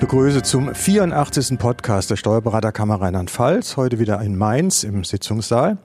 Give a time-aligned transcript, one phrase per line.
[0.00, 1.58] begrüße zum 84.
[1.58, 3.76] Podcast der Steuerberaterkammer Rheinland-Pfalz.
[3.76, 5.76] Heute wieder in Mainz im Sitzungssaal.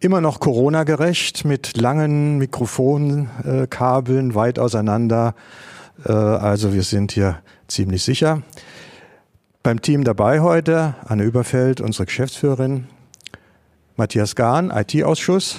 [0.00, 5.34] Immer noch Corona-gerecht mit langen Mikrofonkabeln weit auseinander.
[6.06, 8.40] Äh, also wir sind hier ziemlich sicher.
[9.62, 12.86] Beim Team dabei heute Anne Überfeld, unsere Geschäftsführerin,
[13.96, 15.58] Matthias Gahn, IT-Ausschuss,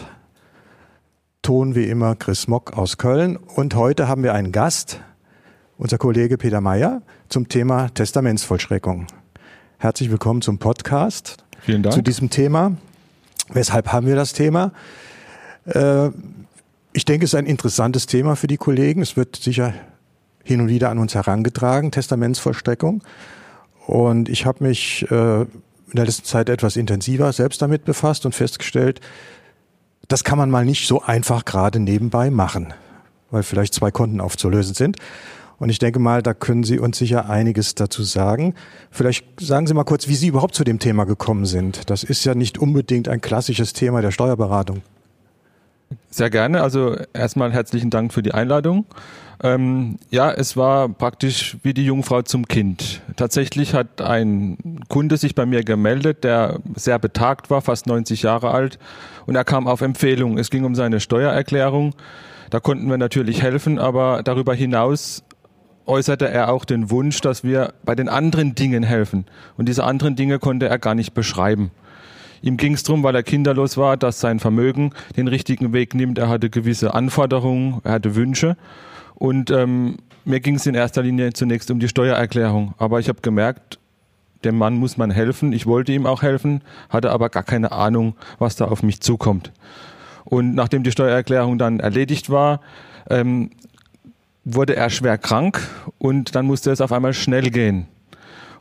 [1.44, 5.02] Ton wie immer Chris Mock aus Köln und heute haben wir einen Gast,
[5.78, 9.08] unser Kollege Peter Meyer, zum Thema Testamentsvollstreckung.
[9.78, 11.38] Herzlich willkommen zum Podcast.
[11.60, 11.94] Vielen Dank.
[11.94, 12.74] Zu diesem Thema.
[13.52, 14.72] Weshalb haben wir das Thema?
[15.66, 16.10] Äh,
[16.94, 19.02] ich denke, es ist ein interessantes Thema für die Kollegen.
[19.02, 19.74] Es wird sicher
[20.44, 23.04] hin und wieder an uns herangetragen, Testamentsvollstreckung.
[23.86, 25.48] Und ich habe mich äh, in
[25.94, 29.02] der letzten Zeit etwas intensiver selbst damit befasst und festgestellt,
[30.08, 32.74] das kann man mal nicht so einfach gerade nebenbei machen,
[33.32, 34.98] weil vielleicht zwei Konten aufzulösen sind.
[35.58, 38.54] Und ich denke mal, da können Sie uns sicher einiges dazu sagen.
[38.92, 41.90] Vielleicht sagen Sie mal kurz, wie Sie überhaupt zu dem Thema gekommen sind.
[41.90, 44.82] Das ist ja nicht unbedingt ein klassisches Thema der Steuerberatung.
[46.10, 46.62] Sehr gerne.
[46.62, 48.86] Also erstmal herzlichen Dank für die Einladung.
[49.44, 53.02] Ähm, ja, es war praktisch wie die Jungfrau zum Kind.
[53.18, 58.52] Tatsächlich hat ein Kunde sich bei mir gemeldet, der sehr betagt war, fast 90 Jahre
[58.52, 58.80] alt,
[59.26, 60.38] und er kam auf Empfehlung.
[60.38, 61.94] Es ging um seine Steuererklärung.
[62.50, 65.24] Da konnten wir natürlich helfen, aber darüber hinaus
[65.86, 69.26] äußerte er auch den Wunsch, dass wir bei den anderen Dingen helfen.
[69.58, 71.72] Und diese anderen Dinge konnte er gar nicht beschreiben.
[72.42, 76.18] Ihm ging es darum, weil er kinderlos war, dass sein Vermögen den richtigen Weg nimmt.
[76.18, 78.58] Er hatte gewisse Anforderungen, er hatte Wünsche.
[79.16, 82.74] Und ähm, mir ging es in erster Linie zunächst um die Steuererklärung.
[82.78, 83.80] Aber ich habe gemerkt,
[84.44, 85.54] dem Mann muss man helfen.
[85.54, 89.52] Ich wollte ihm auch helfen, hatte aber gar keine Ahnung, was da auf mich zukommt.
[90.24, 92.62] Und nachdem die Steuererklärung dann erledigt war,
[93.10, 93.52] ähm,
[94.46, 95.68] wurde er schwer krank
[95.98, 97.88] und dann musste es auf einmal schnell gehen.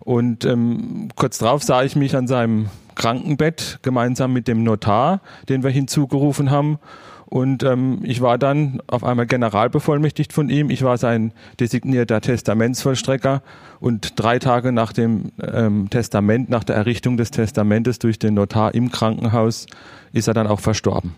[0.00, 5.62] Und ähm, kurz darauf sah ich mich an seinem Krankenbett gemeinsam mit dem Notar, den
[5.62, 6.78] wir hinzugerufen haben.
[7.26, 10.70] Und ähm, ich war dann auf einmal generalbevollmächtigt von ihm.
[10.70, 13.42] Ich war sein designierter Testamentsvollstrecker.
[13.80, 18.74] Und drei Tage nach dem ähm, Testament, nach der Errichtung des Testamentes durch den Notar
[18.74, 19.66] im Krankenhaus,
[20.12, 21.14] ist er dann auch verstorben.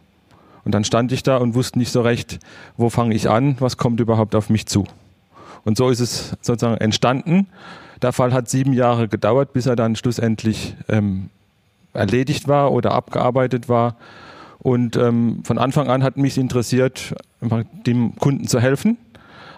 [0.66, 2.40] Und dann stand ich da und wusste nicht so recht,
[2.76, 4.84] wo fange ich an, was kommt überhaupt auf mich zu.
[5.64, 7.46] Und so ist es sozusagen entstanden.
[8.02, 11.30] Der Fall hat sieben Jahre gedauert, bis er dann schlussendlich ähm,
[11.92, 13.94] erledigt war oder abgearbeitet war.
[14.58, 17.14] Und ähm, von Anfang an hat mich interessiert,
[17.86, 18.98] dem Kunden zu helfen.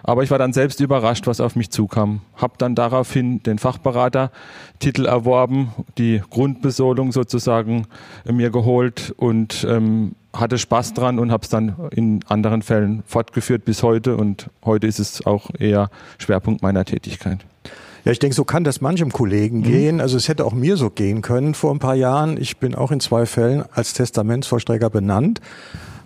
[0.03, 2.21] Aber ich war dann selbst überrascht, was auf mich zukam.
[2.35, 7.87] Hab dann daraufhin den Fachberatertitel erworben, die Grundbesoldung sozusagen
[8.27, 13.03] äh, mir geholt und ähm, hatte Spaß dran und habe es dann in anderen Fällen
[13.05, 14.15] fortgeführt bis heute.
[14.15, 17.39] Und heute ist es auch eher Schwerpunkt meiner Tätigkeit.
[18.05, 19.63] Ja, ich denke, so kann das manchem Kollegen mhm.
[19.63, 20.01] gehen.
[20.01, 22.41] Also es hätte auch mir so gehen können vor ein paar Jahren.
[22.41, 25.41] Ich bin auch in zwei Fällen als Testamentsvollstrecker benannt.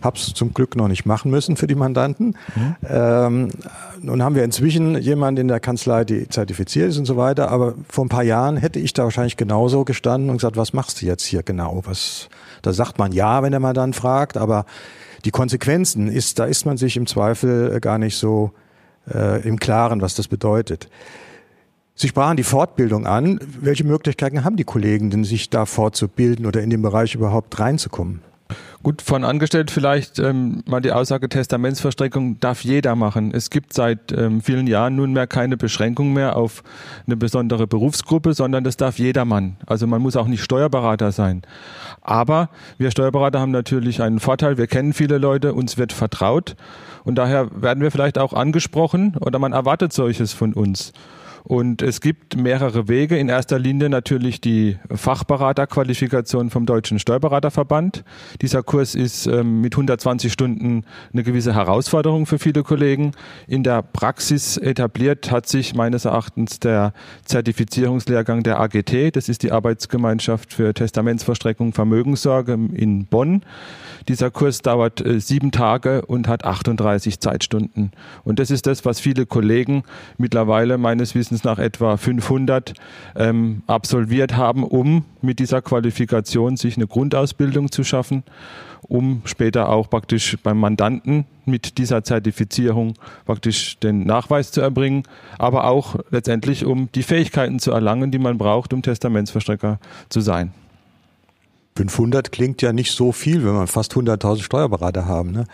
[0.01, 2.35] Hab's zum Glück noch nicht machen müssen für die Mandanten.
[2.55, 2.75] Mhm.
[2.89, 3.49] Ähm,
[4.01, 7.49] nun haben wir inzwischen jemanden in der Kanzlei, die zertifiziert ist und so weiter.
[7.51, 11.01] Aber vor ein paar Jahren hätte ich da wahrscheinlich genauso gestanden und gesagt, was machst
[11.01, 11.83] du jetzt hier genau?
[11.85, 12.27] Was,
[12.63, 14.65] da sagt man ja, wenn der Mandant fragt, aber
[15.25, 18.51] die Konsequenzen ist, da ist man sich im Zweifel gar nicht so
[19.13, 20.89] äh, im Klaren, was das bedeutet.
[21.95, 23.39] Sie sprachen die Fortbildung an.
[23.61, 28.21] Welche Möglichkeiten haben die Kollegen denn, sich da fortzubilden oder in den Bereich überhaupt reinzukommen?
[28.83, 33.31] Gut, von angestellt vielleicht ähm, mal die Aussage, Testamentsverstreckung darf jeder machen.
[33.33, 36.63] Es gibt seit ähm, vielen Jahren nunmehr keine Beschränkung mehr auf
[37.07, 39.57] eine besondere Berufsgruppe, sondern das darf jedermann.
[39.65, 41.43] Also man muss auch nicht Steuerberater sein.
[42.01, 46.55] Aber wir Steuerberater haben natürlich einen Vorteil, wir kennen viele Leute, uns wird vertraut
[47.03, 50.91] und daher werden wir vielleicht auch angesprochen oder man erwartet solches von uns.
[51.43, 53.17] Und es gibt mehrere Wege.
[53.17, 58.05] In erster Linie natürlich die Fachberaterqualifikation vom Deutschen Steuerberaterverband.
[58.41, 63.11] Dieser Kurs ist ähm, mit 120 Stunden eine gewisse Herausforderung für viele Kollegen.
[63.45, 66.93] In der Praxis etabliert hat sich meines Erachtens der
[67.25, 69.13] Zertifizierungslehrgang der AGT.
[69.13, 73.43] Das ist die Arbeitsgemeinschaft für Testamentsverstreckung Vermögenssorge in Bonn.
[74.07, 77.91] Dieser Kurs dauert äh, sieben Tage und hat 38 Zeitstunden.
[78.23, 79.83] Und das ist das, was viele Kollegen
[80.17, 82.73] mittlerweile meines Wissens nach etwa 500
[83.15, 88.23] ähm, absolviert haben, um mit dieser Qualifikation sich eine Grundausbildung zu schaffen,
[88.83, 92.93] um später auch praktisch beim Mandanten mit dieser Zertifizierung
[93.25, 95.03] praktisch den Nachweis zu erbringen,
[95.37, 100.53] aber auch letztendlich um die Fähigkeiten zu erlangen, die man braucht, um Testamentsverstrecker zu sein.
[101.75, 105.31] 500 klingt ja nicht so viel, wenn man fast 100.000 Steuerberater haben.
[105.31, 105.45] Ne?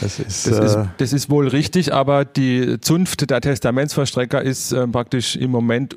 [0.00, 4.72] Das, ist, das, ist, äh, das ist wohl richtig, aber die Zunft der Testamentsverstrecker ist
[4.72, 5.96] äh, praktisch im Moment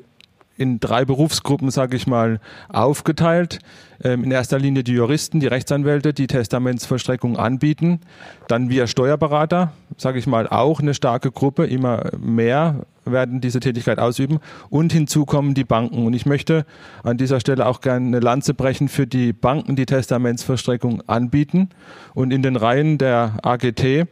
[0.58, 3.60] in drei Berufsgruppen, sage ich mal, aufgeteilt.
[4.02, 8.00] Ähm, in erster Linie die Juristen, die Rechtsanwälte, die Testamentsvollstreckung anbieten.
[8.48, 13.98] Dann wir Steuerberater, sage ich mal, auch eine starke Gruppe, immer mehr werden diese Tätigkeit
[13.98, 14.38] ausüben.
[14.70, 16.06] Und hinzu kommen die Banken.
[16.06, 16.64] Und ich möchte
[17.02, 21.70] an dieser Stelle auch gerne eine Lanze brechen für die Banken, die Testamentsvollstreckung anbieten.
[22.14, 24.06] Und in den Reihen der AGT, äh,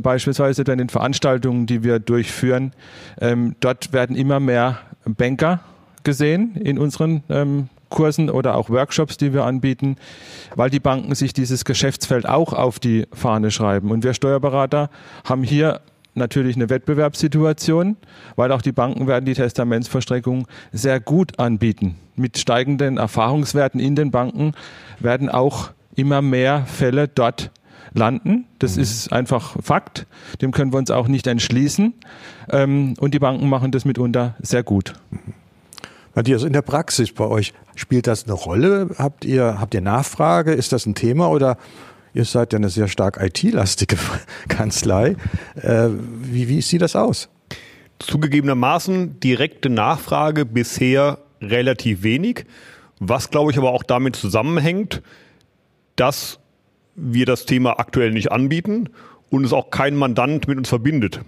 [0.00, 2.72] beispielsweise dann in Veranstaltungen, die wir durchführen,
[3.20, 5.60] ähm, dort werden immer mehr Banker
[6.04, 9.96] gesehen in unseren ähm, Kursen oder auch Workshops, die wir anbieten,
[10.54, 13.90] weil die Banken sich dieses Geschäftsfeld auch auf die Fahne schreiben.
[13.90, 14.90] Und wir Steuerberater
[15.24, 15.80] haben hier
[16.16, 17.96] natürlich eine Wettbewerbssituation,
[18.36, 21.96] weil auch die Banken werden die Testamentsverstreckung sehr gut anbieten.
[22.16, 24.52] Mit steigenden Erfahrungswerten in den Banken
[24.98, 27.50] werden auch immer mehr Fälle dort
[27.92, 28.46] landen.
[28.58, 28.82] Das mhm.
[28.82, 30.06] ist einfach Fakt.
[30.40, 31.94] Dem können wir uns auch nicht entschließen.
[32.50, 34.94] Ähm, und die Banken machen das mitunter sehr gut.
[36.14, 38.88] Matthias, in der Praxis bei euch, spielt das eine Rolle?
[38.98, 40.52] Habt ihr, habt ihr Nachfrage?
[40.52, 41.58] Ist das ein Thema oder
[42.16, 43.98] ihr seid ja eine sehr stark IT-lastige
[44.48, 45.16] Kanzlei?
[45.54, 45.88] Äh,
[46.22, 47.28] wie, wie sieht das aus?
[47.98, 52.46] Zugegebenermaßen direkte Nachfrage bisher relativ wenig,
[52.98, 55.02] was glaube ich aber auch damit zusammenhängt,
[55.96, 56.38] dass
[56.94, 58.88] wir das Thema aktuell nicht anbieten
[59.30, 61.20] und es auch kein Mandant mit uns verbindet.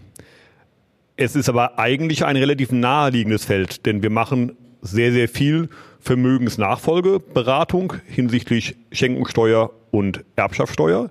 [1.16, 5.68] Es ist aber eigentlich ein relativ naheliegendes Feld, denn wir machen sehr, sehr viel
[6.00, 11.10] Vermögensnachfolgeberatung hinsichtlich Schenkungssteuer und Erbschaftssteuer.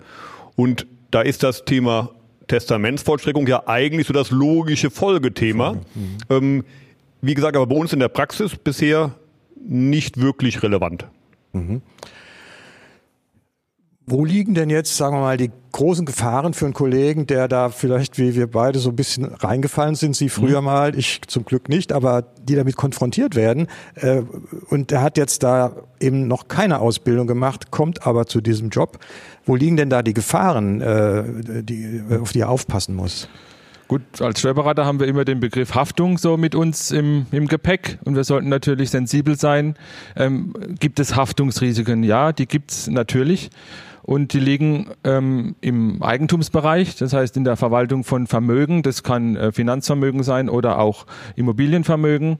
[0.55, 2.11] Und da ist das Thema
[2.47, 5.73] Testamentsvollstreckung ja eigentlich so das logische Folgethema.
[5.73, 6.17] Mhm.
[6.29, 6.63] Ähm,
[7.21, 9.13] wie gesagt, aber bei uns in der Praxis bisher
[9.67, 11.07] nicht wirklich relevant.
[11.53, 11.81] Mhm.
[14.09, 17.67] Wo liegen denn jetzt, sagen wir mal, die großen Gefahren für einen Kollegen, der da
[17.67, 20.65] vielleicht wie wir beide so ein bisschen reingefallen sind, Sie früher mhm.
[20.65, 23.67] mal, ich zum Glück nicht, aber die damit konfrontiert werden.
[23.95, 24.21] Äh,
[24.69, 28.97] und der hat jetzt da eben noch keine Ausbildung gemacht, kommt aber zu diesem Job.
[29.45, 33.27] Wo liegen denn da die Gefahren, äh, die, auf die er aufpassen muss?
[33.87, 37.99] Gut, als Steuerberater haben wir immer den Begriff Haftung so mit uns im, im Gepäck
[38.03, 39.75] und wir sollten natürlich sensibel sein.
[40.17, 42.03] Ähm, gibt es Haftungsrisiken?
[42.03, 43.49] Ja, die gibt es natürlich
[44.01, 48.83] und die liegen ähm, im Eigentumsbereich, das heißt in der Verwaltung von Vermögen.
[48.83, 51.05] Das kann äh, Finanzvermögen sein oder auch
[51.37, 52.39] Immobilienvermögen.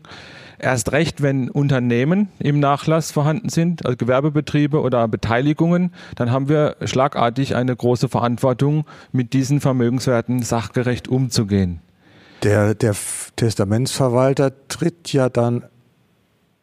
[0.60, 6.78] Erst recht, wenn Unternehmen im Nachlass vorhanden sind, also Gewerbebetriebe oder Beteiligungen, dann haben wir
[6.84, 11.82] schlagartig eine große Verantwortung, mit diesen Vermögenswerten sachgerecht umzugehen.
[12.44, 12.96] Der, der
[13.36, 15.64] Testamentsverwalter tritt ja dann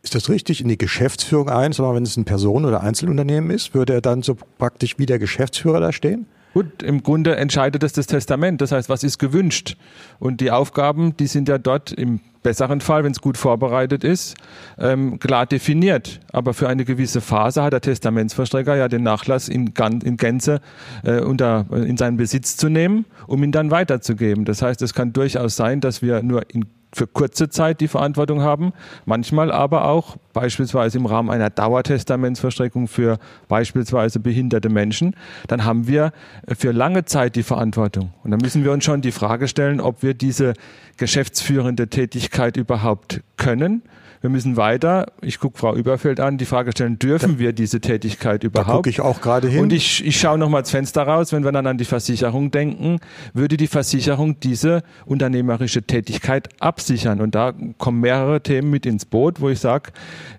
[0.03, 3.75] ist das richtig, in die Geschäftsführung ein, sondern wenn es ein Personen- oder Einzelunternehmen ist,
[3.75, 6.27] würde er dann so praktisch wie der Geschäftsführer da stehen?
[6.55, 8.61] Gut, im Grunde entscheidet das das Testament.
[8.61, 9.77] Das heißt, was ist gewünscht?
[10.21, 14.37] Und die Aufgaben, die sind ja dort im besseren Fall, wenn es gut vorbereitet ist,
[14.79, 16.21] ähm, klar definiert.
[16.31, 19.73] Aber für eine gewisse Phase hat der Testamentsverstrecker ja den Nachlass in,
[20.05, 20.61] in Gänze
[21.03, 24.45] äh, unter, in seinen Besitz zu nehmen, um ihn dann weiterzugeben.
[24.45, 28.41] Das heißt, es kann durchaus sein, dass wir nur in für kurze Zeit die Verantwortung
[28.43, 28.73] haben,
[29.05, 33.19] manchmal aber auch beispielsweise im Rahmen einer Dauertestamentsverstreckung für
[33.49, 35.17] beispielsweise behinderte Menschen,
[35.49, 36.13] dann haben wir
[36.57, 38.13] für lange Zeit die Verantwortung.
[38.23, 40.55] Und dann müssen wir uns schon die Frage stellen, ob wir diese
[40.97, 43.83] geschäftsführende Tätigkeit überhaupt können
[44.25, 48.43] wir müssen weiter, ich gucke Frau Überfeld an, die Frage stellen, dürfen wir diese Tätigkeit
[48.43, 48.71] überhaupt?
[48.71, 49.61] Da gucke ich auch gerade hin.
[49.61, 53.01] Und ich, ich schaue nochmal ins Fenster raus, wenn wir dann an die Versicherung denken,
[53.35, 57.21] würde die Versicherung diese unternehmerische Tätigkeit absichern?
[57.21, 59.93] Und da kommen mehrere Themen mit ins Boot, wo ich sage,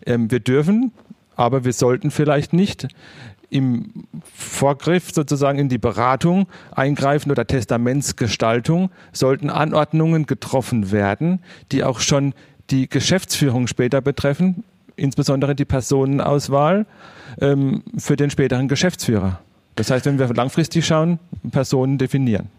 [0.07, 0.91] ähm, wir dürfen,
[1.35, 2.87] aber wir sollten vielleicht nicht
[3.51, 11.39] im Vorgriff sozusagen in die Beratung eingreifen oder Testamentsgestaltung sollten Anordnungen getroffen werden,
[11.71, 12.33] die auch schon
[12.69, 14.63] die Geschäftsführung später betreffen,
[14.95, 16.85] insbesondere die Personenauswahl
[17.41, 19.39] ähm, für den späteren Geschäftsführer.
[19.75, 21.19] Das heißt, wenn wir langfristig schauen,
[21.51, 22.49] Personen definieren.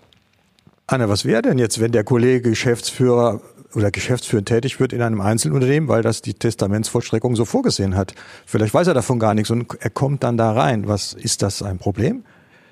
[0.86, 3.40] Anna, was wäre denn jetzt, wenn der Kollege Geschäftsführer
[3.74, 8.14] oder geschäftsführend tätig wird in einem Einzelunternehmen, weil das die Testamentsvollstreckung so vorgesehen hat?
[8.44, 10.86] Vielleicht weiß er davon gar nichts und er kommt dann da rein.
[10.86, 12.22] Was ist das ein Problem?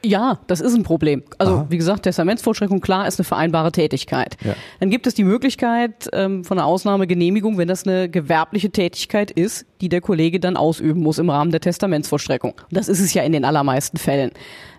[0.04, 1.22] Ja, das ist ein Problem.
[1.38, 1.66] Also Aha.
[1.70, 4.36] wie gesagt, Testamentsvollstreckung, klar, ist eine vereinbare Tätigkeit.
[4.44, 4.54] Ja.
[4.80, 9.66] Dann gibt es die Möglichkeit ähm, von einer Ausnahmegenehmigung, wenn das eine gewerbliche Tätigkeit ist,
[9.80, 12.52] die der Kollege dann ausüben muss im Rahmen der Testamentsvollstreckung.
[12.52, 14.32] Und das ist es ja in den allermeisten Fällen.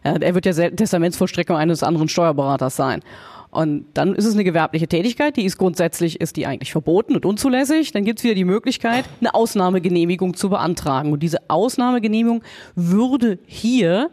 [0.04, 3.02] Äh, er wird ja selten Testamentsvollstreckung eines anderen Steuerberaters sein.
[3.50, 7.26] Und dann ist es eine gewerbliche Tätigkeit, die ist grundsätzlich, ist die eigentlich verboten und
[7.26, 7.94] unzulässig.
[7.94, 11.14] Dann gibt es wieder die Möglichkeit, eine Ausnahmegenehmigung zu beantragen.
[11.14, 12.44] Und diese Ausnahmegenehmigung
[12.76, 14.12] würde hier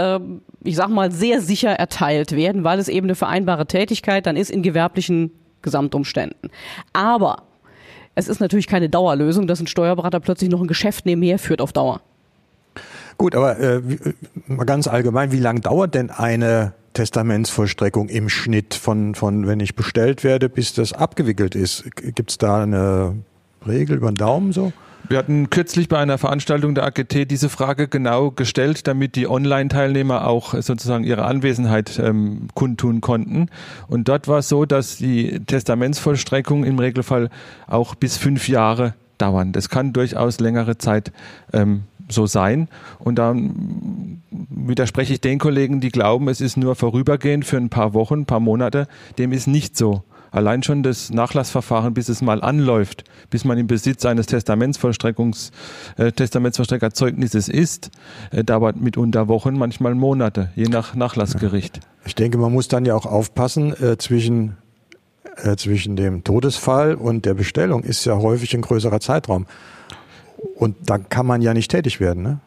[0.00, 4.36] ähm, ich sag mal, sehr sicher erteilt werden, weil es eben eine vereinbare Tätigkeit dann
[4.36, 5.30] ist in gewerblichen
[5.62, 6.50] Gesamtumständen.
[6.94, 7.42] Aber
[8.14, 11.72] es ist natürlich keine Dauerlösung, dass ein Steuerberater plötzlich noch ein Geschäft nebenher führt auf
[11.72, 12.00] Dauer.
[13.18, 13.82] Gut, aber äh,
[14.46, 19.74] mal ganz allgemein, wie lange dauert denn eine Testamentsvollstreckung im Schnitt von, von wenn ich
[19.74, 21.84] bestellt werde, bis das abgewickelt ist?
[21.96, 23.16] Gibt es da eine
[23.66, 24.72] Regel über den Daumen so?
[25.08, 30.26] Wir hatten kürzlich bei einer Veranstaltung der AGT diese Frage genau gestellt, damit die Online-Teilnehmer
[30.26, 33.48] auch sozusagen ihre Anwesenheit ähm, kundtun konnten.
[33.88, 37.30] Und dort war es so, dass die Testamentsvollstreckung im Regelfall
[37.66, 39.52] auch bis fünf Jahre dauern.
[39.52, 41.12] Das kann durchaus längere Zeit
[41.52, 42.68] ähm, so sein.
[42.98, 47.94] Und dann widerspreche ich den Kollegen, die glauben, es ist nur vorübergehend für ein paar
[47.94, 48.88] Wochen, ein paar Monate.
[49.18, 50.02] Dem ist nicht so.
[50.30, 55.50] Allein schon das Nachlassverfahren, bis es mal anläuft, bis man im Besitz eines Testamentsvollstreckungs,
[55.96, 57.90] äh, Testamentsvollstreckerzeugnisses ist,
[58.30, 61.80] äh, dauert mitunter Wochen, manchmal Monate, je nach Nachlassgericht.
[62.04, 64.56] Ich denke, man muss dann ja auch aufpassen, äh, zwischen,
[65.36, 69.46] äh, zwischen dem Todesfall und der Bestellung ist ja häufig ein größerer Zeitraum.
[70.54, 72.40] Und dann kann man ja nicht tätig werden, ne?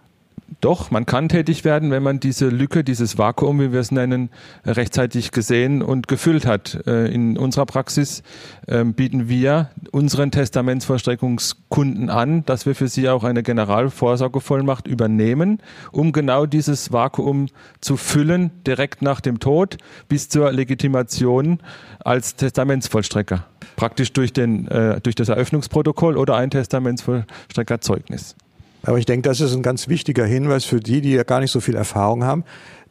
[0.62, 4.30] Doch, man kann tätig werden, wenn man diese Lücke, dieses Vakuum, wie wir es nennen,
[4.66, 6.86] rechtzeitig gesehen und gefüllt hat.
[6.86, 8.24] Äh, in unserer Praxis
[8.68, 15.60] ähm, bieten wir unseren Testamentsvollstreckungskunden an, dass wir für sie auch eine Generalvorsorgevollmacht übernehmen,
[15.92, 17.48] um genau dieses Vakuum
[17.80, 21.60] zu füllen, direkt nach dem Tod bis zur Legitimation
[22.00, 23.46] als Testamentsvollstrecker.
[23.76, 28.36] Praktisch durch, den, äh, durch das Eröffnungsprotokoll oder ein Testamentsvollstreckerzeugnis.
[28.84, 31.52] Aber ich denke, das ist ein ganz wichtiger Hinweis für die, die ja gar nicht
[31.52, 32.44] so viel Erfahrung haben,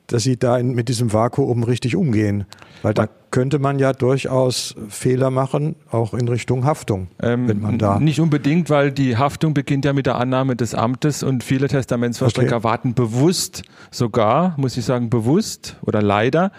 [0.06, 2.44] dass sie da in, mit diesem Vakuum richtig umgehen.
[2.82, 7.78] Weil da könnte man ja durchaus Fehler machen, auch in Richtung Haftung, ähm, wenn man
[7.78, 7.98] da.
[7.98, 12.56] Nicht unbedingt, weil die Haftung beginnt ja mit der Annahme des Amtes und viele Testamentsvollstrecker
[12.56, 12.64] okay.
[12.64, 16.52] warten bewusst, sogar, muss ich sagen, bewusst oder leider,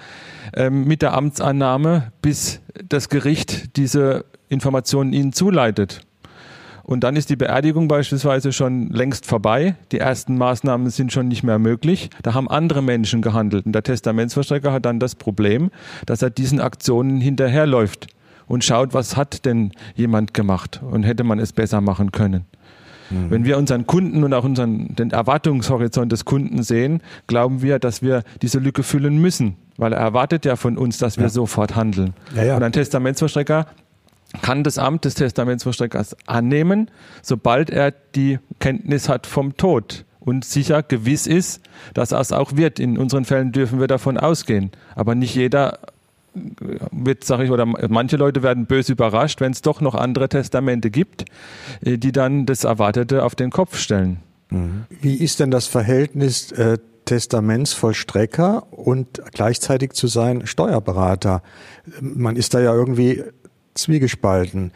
[0.55, 6.01] ähm, mit der Amtsannahme, bis das Gericht diese Informationen ihnen zuleitet.
[6.83, 9.75] Und dann ist die Beerdigung beispielsweise schon längst vorbei.
[9.93, 12.09] Die ersten Maßnahmen sind schon nicht mehr möglich.
[12.23, 13.65] Da haben andere Menschen gehandelt.
[13.65, 15.71] Und der Testamentsvollstrecker hat dann das Problem,
[16.05, 18.07] dass er diesen Aktionen hinterherläuft
[18.47, 22.45] und schaut, was hat denn jemand gemacht und hätte man es besser machen können.
[23.09, 23.31] Mhm.
[23.31, 28.01] Wenn wir unseren Kunden und auch unseren, den Erwartungshorizont des Kunden sehen, glauben wir, dass
[28.01, 31.29] wir diese Lücke füllen müssen, weil er erwartet ja von uns, dass wir ja.
[31.29, 32.13] sofort handeln.
[32.35, 32.55] Ja, ja.
[32.57, 33.67] Und ein Testamentsvollstrecker
[34.41, 36.89] kann das Amt des Testamentsvollstreckers annehmen,
[37.21, 41.61] sobald er die Kenntnis hat vom Tod und sicher gewiss ist,
[41.93, 42.79] dass er es auch wird.
[42.79, 44.71] In unseren Fällen dürfen wir davon ausgehen.
[44.95, 45.79] Aber nicht jeder
[46.91, 50.89] wird, sage ich, oder manche Leute werden böse überrascht, wenn es doch noch andere Testamente
[50.89, 51.25] gibt,
[51.81, 54.17] äh, die dann das Erwartete auf den Kopf stellen.
[54.49, 54.85] Mhm.
[55.01, 61.43] Wie ist denn das Verhältnis äh, Testamentsvollstrecker und gleichzeitig zu sein Steuerberater?
[62.01, 63.23] Man ist da ja irgendwie
[63.73, 64.71] zwiegespalten.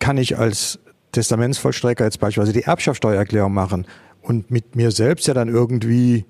[0.00, 0.78] Kann ich als
[1.12, 3.86] Testamentsvollstrecker jetzt beispielsweise die Erbschaftssteuererklärung machen
[4.22, 6.24] und mit mir selbst ja dann irgendwie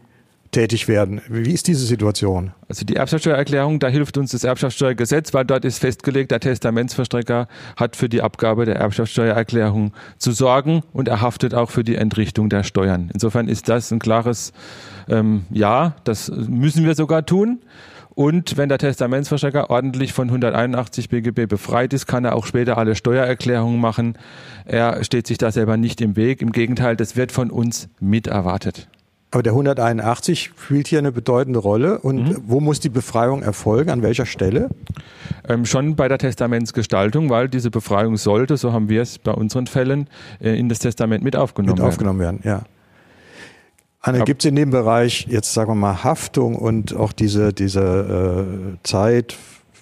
[0.55, 1.21] tätig werden.
[1.29, 2.53] Wie ist diese Situation?
[2.69, 7.97] Also die Erbschaftssteuererklärung, da hilft uns das Erbschaftssteuergesetz, weil dort ist festgelegt, der Testamentsvollstrecker hat
[7.97, 12.63] für die Abgabe der Erbschaftssteuererklärung zu sorgen und er haftet auch für die Entrichtung der
[12.63, 13.11] Steuern.
[13.13, 14.53] Insofern ist das ein klares
[15.09, 17.59] ähm, Ja, das müssen wir sogar tun.
[18.15, 22.95] Und wenn der Testamentsvollstrecker ordentlich von 181 BGB befreit ist, kann er auch später alle
[22.95, 24.17] Steuererklärungen machen.
[24.65, 26.41] Er steht sich da selber nicht im Weg.
[26.41, 28.89] Im Gegenteil, das wird von uns mit erwartet.
[29.33, 31.99] Aber der 181 spielt hier eine bedeutende Rolle.
[31.99, 32.37] Und mhm.
[32.47, 33.91] wo muss die Befreiung erfolgen?
[33.91, 34.71] An welcher Stelle?
[35.49, 39.67] Ähm, schon bei der Testamentsgestaltung, weil diese Befreiung sollte, so haben wir es bei unseren
[39.67, 40.07] Fällen,
[40.41, 42.45] äh, in das Testament mit aufgenommen, mit aufgenommen werden.
[42.45, 42.74] werden ja.
[44.07, 48.75] Anne, gibt es in dem Bereich jetzt sagen wir mal Haftung und auch diese, diese
[48.75, 49.35] äh, Zeit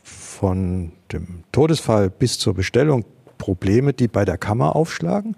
[0.03, 3.05] von dem Todesfall bis zur Bestellung
[3.39, 5.37] Probleme, die bei der Kammer aufschlagen?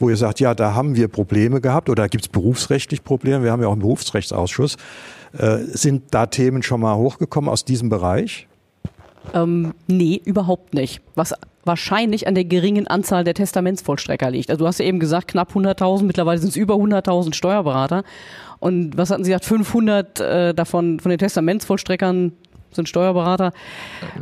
[0.00, 3.44] Wo ihr sagt, ja, da haben wir Probleme gehabt oder gibt es berufsrechtlich Probleme?
[3.44, 4.76] Wir haben ja auch einen Berufsrechtsausschuss.
[5.36, 8.48] Äh, sind da Themen schon mal hochgekommen aus diesem Bereich?
[9.32, 11.02] Ähm, nee, überhaupt nicht.
[11.14, 11.34] Was
[11.68, 14.50] wahrscheinlich an der geringen Anzahl der Testamentsvollstrecker liegt.
[14.50, 18.02] Also du hast ja eben gesagt, knapp 100.000, mittlerweile sind es über 100.000 Steuerberater.
[18.58, 22.32] Und was hatten Sie gesagt, 500 äh, davon von den Testamentsvollstreckern
[22.72, 23.52] sind Steuerberater.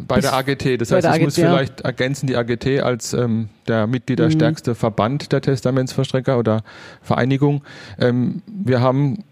[0.07, 1.49] Bei der AGT, das heißt, ich muss ja.
[1.49, 4.77] vielleicht ergänzen, die AGT als ähm, der mitgliederstärkste mhm.
[4.77, 6.63] Verband der Testamentsvollstrecker oder
[7.03, 7.63] Vereinigung.
[7.99, 9.25] Ähm, wir haben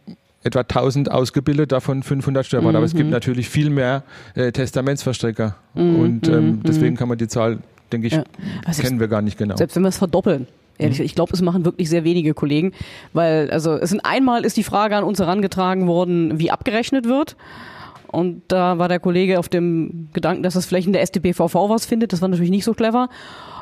[0.42, 2.72] etwa 1000 ausgebildet, davon 500 Steuerberater.
[2.72, 2.76] Mhm.
[2.76, 3.12] Aber es gibt mhm.
[3.12, 4.02] natürlich viel mehr
[4.34, 5.56] äh, Testamentsverstrecker.
[5.74, 5.96] Mhm.
[5.96, 6.62] Und ähm, mhm.
[6.64, 7.58] deswegen kann man die Zahl
[7.92, 8.24] denke ich, ja.
[8.64, 9.56] also kennen wir gar nicht genau.
[9.56, 10.46] Selbst wenn wir es verdoppeln.
[10.78, 11.04] Ehrlich, mhm.
[11.04, 12.72] ich glaube, es machen wirklich sehr wenige Kollegen,
[13.12, 17.36] weil also es sind einmal ist die Frage an uns herangetragen worden, wie abgerechnet wird.
[18.08, 21.84] Und da war der Kollege auf dem Gedanken, dass das vielleicht in der StPVV was
[21.84, 22.12] findet.
[22.12, 23.08] Das war natürlich nicht so clever.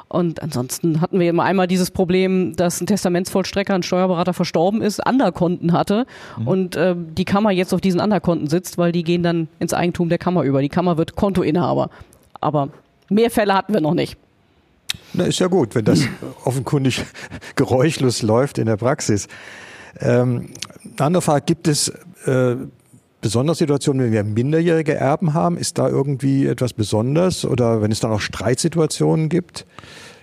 [0.09, 5.01] Und ansonsten hatten wir immer einmal dieses Problem, dass ein Testamentsvollstrecker, ein Steuerberater verstorben ist,
[5.01, 6.05] Anderkonten hatte
[6.37, 6.49] mhm.
[6.49, 10.11] und äh, die Kammer jetzt auf diesen Anderkonten sitzt, weil die gehen dann ins Eigentum
[10.11, 10.61] der Kammer über.
[10.61, 11.89] Die Kammer wird Kontoinhaber.
[12.43, 12.69] Aber
[13.15, 14.17] mehr Fälle hatten wir noch nicht.
[15.15, 16.01] Na, ist ja gut, wenn das
[16.45, 17.05] offenkundig
[17.57, 19.29] geräuschlos läuft in der Praxis.
[20.01, 20.51] Ähm,
[20.97, 21.89] eine andere Frage, gibt es
[22.27, 22.57] äh,
[23.21, 25.57] besondere Situationen, wenn wir minderjährige Erben haben?
[25.57, 29.67] Ist da irgendwie etwas besonders oder wenn es dann auch Streitsituationen gibt?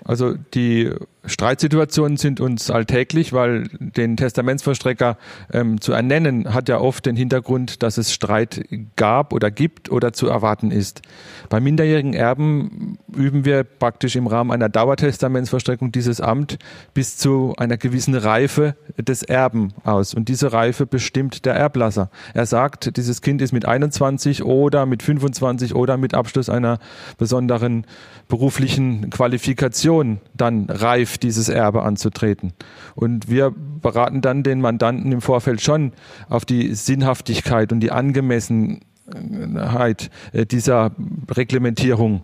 [0.06, 0.92] Also die
[1.26, 5.18] Streitsituationen sind uns alltäglich, weil den Testamentsvollstrecker
[5.52, 8.66] ähm, zu ernennen hat ja oft den Hintergrund, dass es Streit
[8.96, 11.02] gab oder gibt oder zu erwarten ist.
[11.50, 16.58] Bei minderjährigen Erben üben wir praktisch im Rahmen einer Dauertestamentsvollstreckung dieses Amt
[16.94, 20.14] bis zu einer gewissen Reife des Erben aus.
[20.14, 22.10] Und diese Reife bestimmt der Erblasser.
[22.34, 26.80] Er sagt, dieses Kind ist mit 21 oder mit 25 oder mit Abschluss einer
[27.18, 27.86] besonderen
[28.30, 29.89] beruflichen Qualifikation
[30.34, 32.54] dann reif, dieses Erbe anzutreten.
[32.96, 35.94] Und wir beraten dann den Mandanten im Vorfeld schon
[36.30, 40.92] auf die Sinnhaftigkeit und die Angemessenheit äh, dieser
[41.30, 42.24] Reglementierung.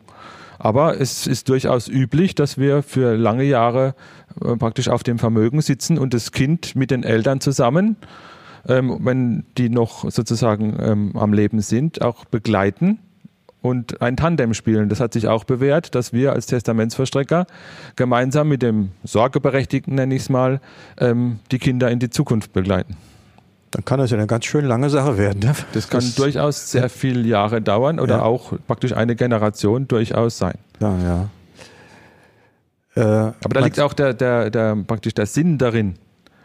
[0.58, 3.96] Aber es ist durchaus üblich, dass wir für lange Jahre
[4.42, 7.98] äh, praktisch auf dem Vermögen sitzen und das Kind mit den Eltern zusammen,
[8.68, 13.00] ähm, wenn die noch sozusagen ähm, am Leben sind, auch begleiten
[13.66, 14.90] und ein Tandem spielen.
[14.90, 17.48] Das hat sich auch bewährt, dass wir als Testamentsverstrecker
[17.96, 20.62] gemeinsam mit dem Sorgeberechtigten, nenne ich es mal,
[21.00, 22.96] ähm, die Kinder in die Zukunft begleiten.
[23.72, 25.40] Dann kann das ja eine ganz schön lange Sache werden.
[25.40, 25.56] Ne?
[25.74, 28.22] Das kann das durchaus sehr viele Jahre dauern oder ja.
[28.22, 30.60] auch praktisch eine Generation durchaus sein.
[30.80, 31.30] Ja, ja.
[32.96, 35.96] Äh, Aber da liegt auch der, der, der, praktisch der Sinn darin,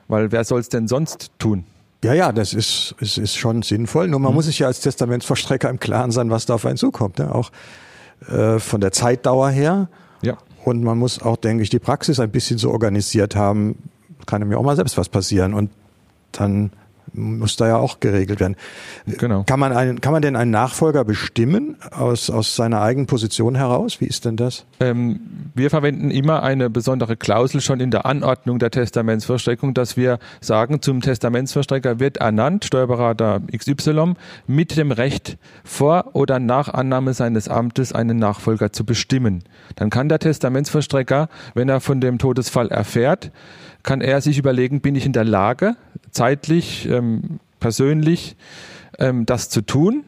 [0.09, 1.65] weil wer soll es denn sonst tun?
[2.03, 4.09] Ja, ja, das ist, ist, ist schon sinnvoll.
[4.09, 4.37] Nur man mhm.
[4.37, 7.19] muss sich ja als Testamentsverstrecker im Klaren sein, was da auf einen zukommt.
[7.19, 7.35] Ne?
[7.35, 7.51] Auch
[8.29, 9.89] äh, von der Zeitdauer her.
[10.23, 10.39] Ja.
[10.65, 13.77] Und man muss auch, denke ich, die Praxis ein bisschen so organisiert haben.
[14.27, 15.55] Kann mir auch mal selbst was passieren.
[15.55, 15.71] Und
[16.33, 16.71] dann
[17.13, 18.57] muss da ja auch geregelt werden.
[19.07, 19.45] Genau.
[19.45, 24.01] Kann man, einen, kann man denn einen Nachfolger bestimmen aus, aus seiner eigenen Position heraus?
[24.01, 24.65] Wie ist denn das?
[24.81, 25.21] Ähm,
[25.55, 30.83] wir verwenden immer eine besondere Klausel schon in der Anordnung der Testamentsverstreckung, dass wir sagen,
[30.83, 34.15] zum Testamentsverstrecker wird ernannt, Steuerberater XY,
[34.47, 39.45] mit dem Recht vor oder nach Annahme seines Amtes einen Nachfolger zu bestimmen.
[39.77, 43.31] Dann kann der Testamentsverstrecker, wenn er von dem Todesfall erfährt,
[43.83, 45.77] kann er sich überlegen, bin ich in der Lage,
[46.11, 48.37] zeitlich, ähm, persönlich
[48.99, 50.05] ähm, das zu tun?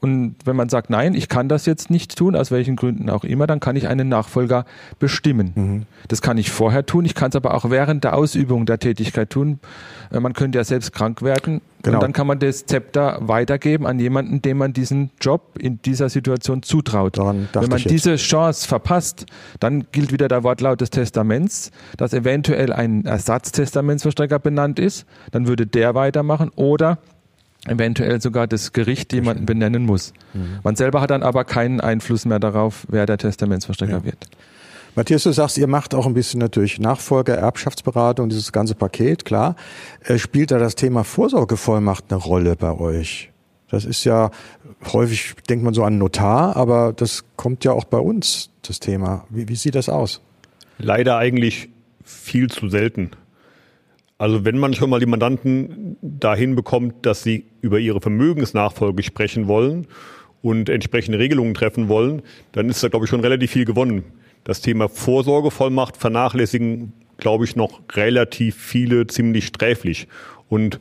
[0.00, 3.24] Und wenn man sagt, nein, ich kann das jetzt nicht tun, aus welchen Gründen auch
[3.24, 4.64] immer, dann kann ich einen Nachfolger
[5.00, 5.52] bestimmen.
[5.54, 5.86] Mhm.
[6.06, 9.30] Das kann ich vorher tun, ich kann es aber auch während der Ausübung der Tätigkeit
[9.30, 9.58] tun.
[10.12, 11.96] Äh, man könnte ja selbst krank werden genau.
[11.96, 16.08] und dann kann man das Zepter weitergeben an jemanden, dem man diesen Job in dieser
[16.08, 17.18] Situation zutraut.
[17.18, 19.26] Wenn man diese Chance verpasst,
[19.58, 25.66] dann gilt wieder der Wortlaut des Testaments, dass eventuell ein Ersatztestamentsverstrecker benannt ist, dann würde
[25.66, 26.98] der weitermachen oder
[27.66, 30.12] eventuell sogar das Gericht jemanden benennen muss.
[30.34, 30.58] Mhm.
[30.62, 34.04] Man selber hat dann aber keinen Einfluss mehr darauf, wer der Testamentsverstrecker ja.
[34.04, 34.26] wird.
[34.94, 39.54] Matthias, du sagst, ihr macht auch ein bisschen natürlich Nachfolger, Erbschaftsberatung, dieses ganze Paket, klar.
[40.04, 43.30] Äh, spielt da das Thema Vorsorgevollmacht eine Rolle bei euch?
[43.70, 44.30] Das ist ja
[44.92, 49.24] häufig, denkt man so an Notar, aber das kommt ja auch bei uns, das Thema.
[49.28, 50.20] Wie, wie sieht das aus?
[50.78, 51.68] Leider eigentlich
[52.02, 53.10] viel zu selten.
[54.18, 59.46] Also wenn man schon mal die Mandanten dahin bekommt, dass sie über ihre Vermögensnachfolge sprechen
[59.46, 59.86] wollen
[60.42, 64.04] und entsprechende Regelungen treffen wollen, dann ist da, glaube ich, schon relativ viel gewonnen.
[64.42, 70.08] Das Thema Vorsorgevollmacht vernachlässigen, glaube ich, noch relativ viele ziemlich sträflich.
[70.48, 70.80] Und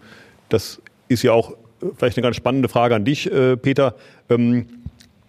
[0.49, 1.53] das ist ja auch
[1.95, 3.95] vielleicht eine ganz spannende Frage an dich, äh, Peter.
[4.29, 4.65] Ähm,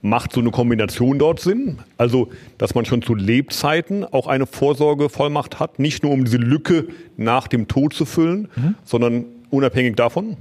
[0.01, 1.79] Macht so eine Kombination dort Sinn?
[1.97, 6.87] Also, dass man schon zu Lebzeiten auch eine Vorsorgevollmacht hat, nicht nur um diese Lücke
[7.17, 8.75] nach dem Tod zu füllen, mhm.
[8.85, 10.37] sondern unabhängig davon?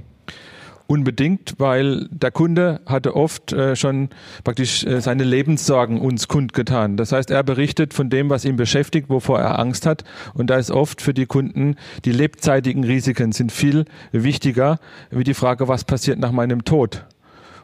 [0.90, 4.08] Unbedingt, weil der Kunde hatte oft äh, schon
[4.42, 6.96] praktisch äh, seine Lebenssorgen uns kundgetan.
[6.96, 10.04] Das heißt, er berichtet von dem, was ihn beschäftigt, wovor er Angst hat.
[10.32, 14.78] Und da ist oft für die Kunden die lebzeitigen Risiken sind viel wichtiger
[15.10, 17.04] wie die Frage, was passiert nach meinem Tod.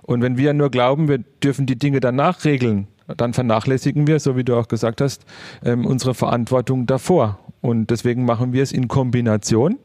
[0.07, 4.37] Und wenn wir nur glauben, wir dürfen die Dinge danach regeln, dann vernachlässigen wir, so
[4.37, 5.25] wie du auch gesagt hast,
[5.65, 7.39] ähm, unsere Verantwortung davor.
[7.61, 9.79] Und deswegen machen wir es in Kombination,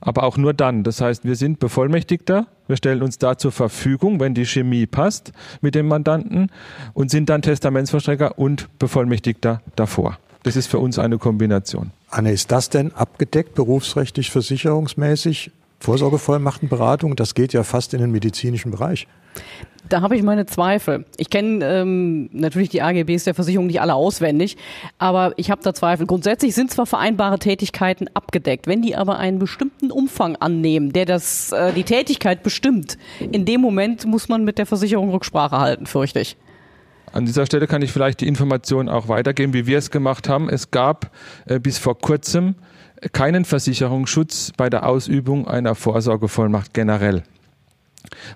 [0.00, 0.84] aber auch nur dann.
[0.84, 5.32] Das heißt, wir sind Bevollmächtigter, wir stellen uns da zur Verfügung, wenn die Chemie passt
[5.60, 6.50] mit dem Mandanten
[6.94, 10.18] und sind dann Testamentsverstrecker und Bevollmächtigter davor.
[10.42, 11.90] Das ist für uns eine Kombination.
[12.08, 15.50] Anne, ist das denn abgedeckt, berufsrechtlich, versicherungsmäßig?
[15.80, 19.06] Vorsorgevollmachtenberatung, das geht ja fast in den medizinischen Bereich.
[19.88, 21.06] Da habe ich meine Zweifel.
[21.16, 24.56] Ich kenne ähm, natürlich die AGBs der Versicherung nicht alle auswendig,
[24.98, 26.06] aber ich habe da Zweifel.
[26.06, 31.52] Grundsätzlich sind zwar vereinbare Tätigkeiten abgedeckt, wenn die aber einen bestimmten Umfang annehmen, der das
[31.52, 36.20] äh, die Tätigkeit bestimmt, in dem Moment muss man mit der Versicherung Rücksprache halten, fürchte
[36.20, 36.36] ich.
[37.12, 40.48] An dieser Stelle kann ich vielleicht die Information auch weitergeben, wie wir es gemacht haben.
[40.48, 41.10] Es gab
[41.46, 42.54] äh, bis vor kurzem
[43.12, 47.22] keinen Versicherungsschutz bei der Ausübung einer Vorsorgevollmacht generell.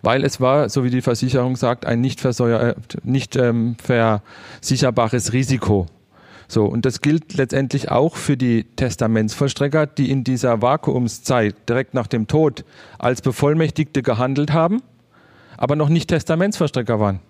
[0.02, 5.86] Weil es war, so wie die Versicherung sagt, ein nicht, äh, nicht ähm, versicherbares Risiko.
[6.48, 12.06] So, und das gilt letztendlich auch für die Testamentsvollstrecker, die in dieser Vakuumszeit direkt nach
[12.06, 12.64] dem Tod
[12.98, 14.82] als Bevollmächtigte gehandelt haben,
[15.56, 17.20] aber noch nicht Testamentsvollstrecker waren.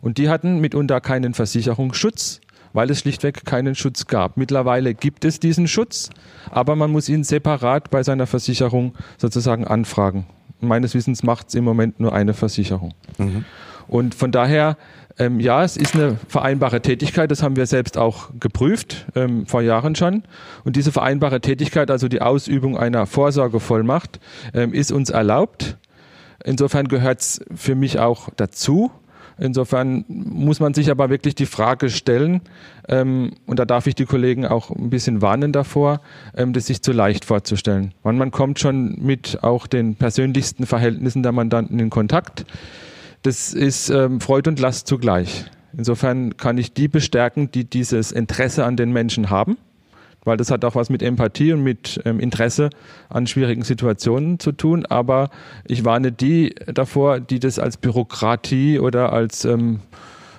[0.00, 2.40] Und die hatten mitunter keinen Versicherungsschutz,
[2.72, 4.36] weil es schlichtweg keinen Schutz gab.
[4.36, 6.10] Mittlerweile gibt es diesen Schutz,
[6.50, 10.26] aber man muss ihn separat bei seiner Versicherung sozusagen anfragen.
[10.60, 12.94] Meines Wissens macht es im Moment nur eine Versicherung.
[13.18, 13.44] Mhm.
[13.88, 14.76] Und von daher,
[15.18, 19.60] ähm, ja, es ist eine vereinbare Tätigkeit, das haben wir selbst auch geprüft, ähm, vor
[19.60, 20.22] Jahren schon.
[20.64, 24.20] Und diese vereinbare Tätigkeit, also die Ausübung einer Vorsorgevollmacht,
[24.54, 25.76] ähm, ist uns erlaubt.
[26.44, 28.90] Insofern gehört es für mich auch dazu.
[29.42, 32.42] Insofern muss man sich aber wirklich die Frage stellen,
[32.88, 36.00] ähm, und da darf ich die Kollegen auch ein bisschen warnen davor,
[36.36, 37.92] ähm, das sich zu leicht vorzustellen.
[38.04, 42.46] Man, man kommt schon mit auch den persönlichsten Verhältnissen der Mandanten in Kontakt.
[43.22, 45.46] Das ist ähm, Freud und Last zugleich.
[45.76, 49.56] Insofern kann ich die bestärken, die dieses Interesse an den Menschen haben
[50.24, 52.70] weil das hat auch was mit Empathie und mit ähm, Interesse
[53.08, 54.86] an schwierigen Situationen zu tun.
[54.86, 55.30] Aber
[55.66, 59.80] ich warne die davor, die das als Bürokratie oder als ähm,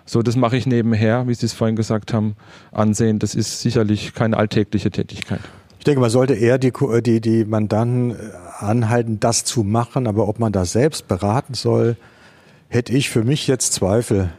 [0.05, 2.35] so, das mache ich nebenher, wie Sie es vorhin gesagt haben,
[2.71, 3.19] ansehen.
[3.19, 5.39] Das ist sicherlich keine alltägliche Tätigkeit.
[5.79, 8.15] Ich denke, man sollte eher die, die, die Mandanten äh,
[8.59, 11.97] anhalten, das zu machen, aber ob man das selbst beraten soll,
[12.67, 14.29] hätte ich für mich jetzt Zweifel.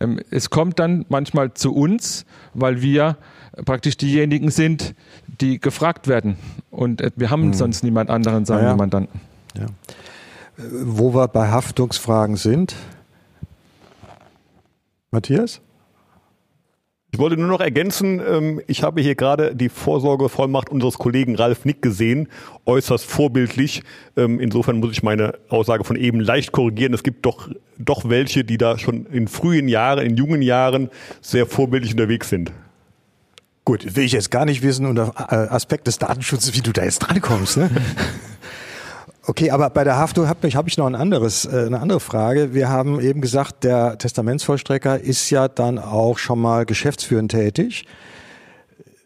[0.00, 3.16] Ähm, es kommt dann manchmal zu uns, weil wir
[3.64, 4.94] praktisch diejenigen sind,
[5.40, 6.36] die gefragt werden.
[6.70, 7.54] Und äh, wir haben mhm.
[7.54, 8.72] sonst niemand anderen, sagen ja.
[8.72, 9.20] die Mandanten.
[9.56, 9.66] Ja.
[10.56, 12.74] Wo wir bei Haftungsfragen sind.
[15.10, 15.60] Matthias?
[17.14, 21.64] Ich wollte nur noch ergänzen, ähm, ich habe hier gerade die Vorsorgevollmacht unseres Kollegen Ralf
[21.64, 22.26] Nick gesehen,
[22.66, 23.84] äußerst vorbildlich.
[24.16, 26.92] Ähm, insofern muss ich meine Aussage von eben leicht korrigieren.
[26.92, 31.46] Es gibt doch, doch welche, die da schon in frühen Jahren, in jungen Jahren sehr
[31.46, 32.50] vorbildlich unterwegs sind.
[33.64, 36.82] Gut, will ich jetzt gar nicht wissen unter äh, Aspekt des Datenschutzes, wie du da
[36.82, 37.58] jetzt drankommst.
[37.58, 37.70] Ne?
[39.26, 42.00] Okay, aber bei der Haftung habe ich, hab ich noch ein anderes, äh, eine andere
[42.00, 42.52] Frage.
[42.52, 47.86] Wir haben eben gesagt, der Testamentsvollstrecker ist ja dann auch schon mal geschäftsführend tätig.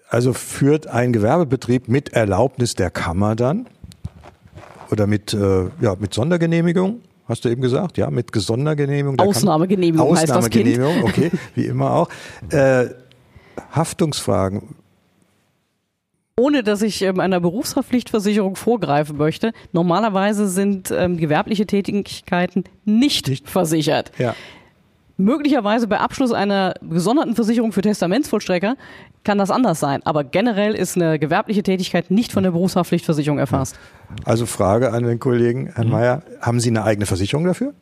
[0.08, 3.68] Also führt ein Gewerbebetrieb mit Erlaubnis der Kammer dann
[4.90, 7.02] oder mit, äh, ja, mit Sondergenehmigung?
[7.28, 7.98] Hast du eben gesagt?
[7.98, 9.20] Ja, mit Sondergenehmigung.
[9.20, 11.04] Ausnahmegenehmigung, Ausnahmegenehmigung heißt das Kind.
[11.04, 12.08] okay, wie immer auch.
[12.50, 12.86] Äh,
[13.72, 14.76] Haftungsfragen.
[16.38, 23.48] Ohne dass ich ähm, einer Berufshaftpflichtversicherung vorgreifen möchte, normalerweise sind ähm, gewerbliche Tätigkeiten nicht, nicht.
[23.48, 24.12] versichert.
[24.18, 24.34] Ja.
[25.16, 28.76] Möglicherweise bei Abschluss einer gesonderten Versicherung für Testamentsvollstrecker
[29.24, 30.00] kann das anders sein.
[30.04, 33.76] Aber generell ist eine gewerbliche Tätigkeit nicht von der Berufshaftpflichtversicherung erfasst.
[34.24, 35.92] Also Frage an den Kollegen Herrn mhm.
[35.92, 37.74] Mayer, haben Sie eine eigene Versicherung dafür?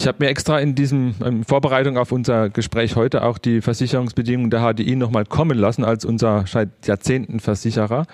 [0.00, 4.48] Ich habe mir extra in diesem in Vorbereitung auf unser Gespräch heute auch die Versicherungsbedingungen
[4.48, 8.06] der HDI nochmal kommen lassen als unser seit Jahrzehnten Versicherer.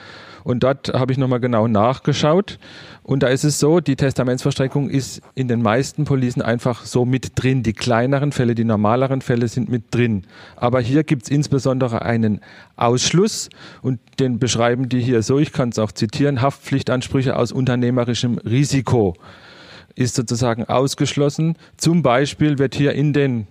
[0.44, 2.58] Und dort habe ich nochmal genau nachgeschaut.
[3.02, 7.32] Und da ist es so, die Testamentsverstreckung ist in den meisten Policen einfach so mit
[7.34, 7.62] drin.
[7.62, 10.22] Die kleineren Fälle, die normaleren Fälle sind mit drin.
[10.56, 12.40] Aber hier gibt es insbesondere einen
[12.76, 13.50] Ausschluss
[13.82, 19.14] und den beschreiben die hier so, ich kann es auch zitieren, Haftpflichtansprüche aus unternehmerischem Risiko
[19.94, 21.56] ist sozusagen ausgeschlossen.
[21.76, 23.46] Zum Beispiel wird hier in den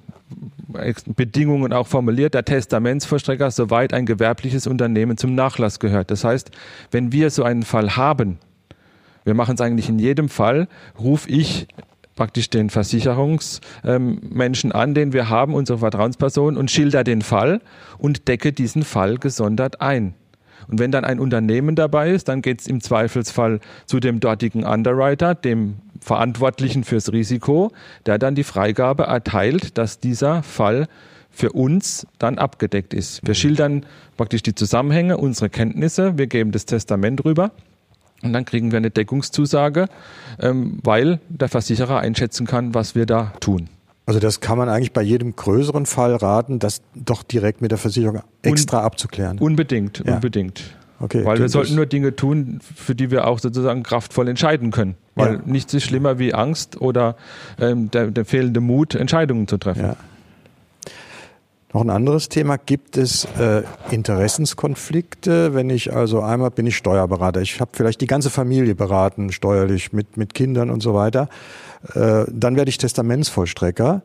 [1.15, 6.11] Bedingungen auch formuliert, der Testamentsvollstrecker, soweit ein gewerbliches Unternehmen zum Nachlass gehört.
[6.11, 6.51] Das heißt,
[6.91, 8.39] wenn wir so einen Fall haben,
[9.23, 10.67] wir machen es eigentlich in jedem Fall,
[10.99, 11.67] rufe ich
[12.15, 17.61] praktisch den Versicherungsmenschen an, den wir haben, unsere Vertrauensperson, und schilder den Fall
[17.97, 20.13] und decke diesen Fall gesondert ein.
[20.67, 24.63] Und wenn dann ein Unternehmen dabei ist, dann geht es im Zweifelsfall zu dem dortigen
[24.63, 27.71] Underwriter, dem Verantwortlichen fürs Risiko,
[28.05, 30.87] der dann die Freigabe erteilt, dass dieser Fall
[31.31, 33.25] für uns dann abgedeckt ist.
[33.25, 33.85] Wir schildern
[34.17, 37.51] praktisch die Zusammenhänge, unsere Kenntnisse, wir geben das Testament rüber
[38.21, 39.87] und dann kriegen wir eine Deckungszusage,
[40.39, 43.69] ähm, weil der Versicherer einschätzen kann, was wir da tun.
[44.05, 47.77] Also das kann man eigentlich bei jedem größeren Fall raten, das doch direkt mit der
[47.77, 49.39] Versicherung extra Un abzuklären.
[49.39, 50.15] Unbedingt, ja.
[50.15, 50.75] unbedingt.
[51.03, 54.95] Okay, Weil wir sollten nur Dinge tun, für die wir auch sozusagen kraftvoll entscheiden können.
[55.15, 55.41] Weil ja.
[55.45, 57.17] nichts ist schlimmer wie Angst oder
[57.59, 59.81] ähm, der, der, fehlende Mut, Entscheidungen zu treffen.
[59.81, 59.95] Ja.
[61.73, 67.41] Noch ein anderes Thema, gibt es äh, Interessenskonflikte, wenn ich also einmal bin ich Steuerberater,
[67.41, 71.27] ich habe vielleicht die ganze Familie beraten, steuerlich mit, mit Kindern und so weiter,
[71.95, 74.03] äh, dann werde ich Testamentsvollstrecker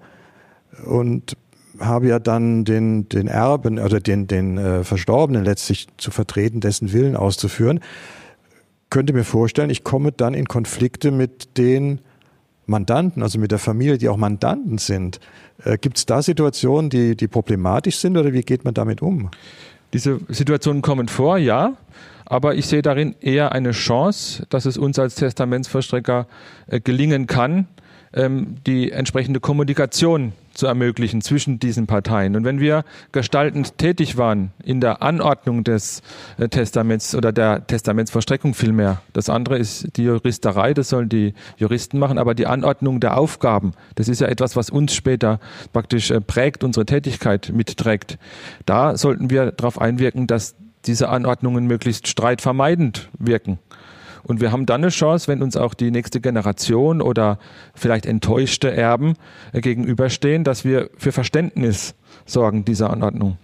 [0.85, 1.37] und
[1.81, 6.93] habe ja dann den, den Erben oder den, den äh, Verstorbenen letztlich zu vertreten, dessen
[6.93, 7.81] Willen auszuführen.
[8.91, 12.01] Könnte mir vorstellen, ich komme dann in Konflikte mit den
[12.67, 15.21] Mandanten, also mit der Familie, die auch Mandanten sind.
[15.65, 19.31] Äh, Gibt es da Situationen, die, die problematisch sind oder wie geht man damit um?
[19.93, 21.75] Diese Situationen kommen vor, ja.
[22.27, 26.27] Aber ich sehe darin eher eine Chance, dass es uns als Testamentsvollstrecker
[26.67, 27.67] äh, gelingen kann,
[28.19, 32.35] ähm, die entsprechende Kommunikation zu ermöglichen zwischen diesen Parteien.
[32.35, 36.03] Und wenn wir gestaltend tätig waren in der Anordnung des
[36.37, 42.01] äh, Testaments oder der Testamentsverstreckung vielmehr, das andere ist die Juristerei, das sollen die Juristen
[42.01, 45.39] machen, aber die Anordnung der Aufgaben, das ist ja etwas, was uns später
[45.73, 48.19] praktisch äh, prägt, unsere Tätigkeit mitträgt.
[48.67, 53.59] Da sollten wir darauf einwirken, dass diese Anordnungen möglichst streitvermeidend wirken.
[54.23, 57.39] Und wir haben dann eine Chance, wenn uns auch die nächste Generation oder
[57.75, 59.15] vielleicht enttäuschte Erben
[59.53, 61.95] äh, gegenüberstehen, dass wir für Verständnis
[62.27, 63.39] sorgen dieser Anordnung.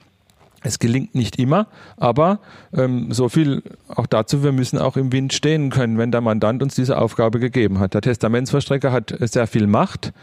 [0.66, 1.66] Es gelingt nicht immer,
[1.98, 2.40] aber
[2.72, 6.62] ähm, so viel auch dazu, wir müssen auch im Wind stehen können, wenn der Mandant
[6.62, 7.92] uns diese Aufgabe gegeben hat.
[7.92, 10.14] Der Testamentsverstrecker hat sehr viel Macht,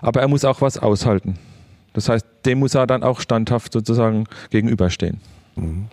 [0.00, 1.38] aber er muss auch was aushalten.
[1.92, 5.20] Das heißt, dem muss er dann auch standhaft sozusagen gegenüberstehen.
[5.54, 5.86] Mhm.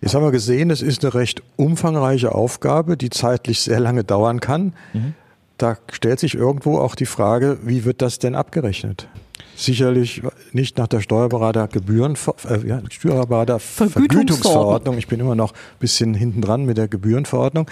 [0.00, 4.40] Jetzt haben wir gesehen, es ist eine recht umfangreiche Aufgabe, die zeitlich sehr lange dauern
[4.40, 4.72] kann.
[4.92, 5.14] Mhm.
[5.56, 9.08] Da stellt sich irgendwo auch die Frage, wie wird das denn abgerechnet?
[9.56, 12.16] Sicherlich nicht nach der Steuerberatergebühren,
[12.48, 14.98] äh, ja, Steuerberatervergütungsverordnung.
[14.98, 17.68] Ich bin immer noch ein bisschen hinten dran mit der Gebührenverordnung.